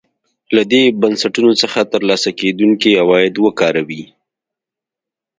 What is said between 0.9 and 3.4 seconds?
بنسټونو څخه ترلاسه کېدونکي عواید